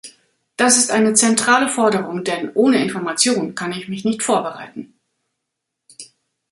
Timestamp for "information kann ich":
2.83-3.87